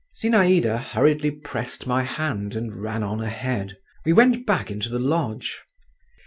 Zinaïda 0.19 0.79
hurriedly 0.83 1.29
pressed 1.29 1.85
my 1.85 2.01
hand 2.01 2.55
and 2.55 2.75
ran 2.81 3.03
on 3.03 3.21
ahead. 3.21 3.77
We 4.03 4.13
went 4.13 4.47
back 4.47 4.71
into 4.71 4.89
the 4.89 4.97
lodge. 4.97 5.61